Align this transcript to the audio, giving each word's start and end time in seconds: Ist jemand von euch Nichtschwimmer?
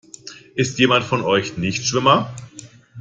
Ist 0.55 0.79
jemand 0.79 1.05
von 1.05 1.21
euch 1.21 1.57
Nichtschwimmer? 1.57 2.33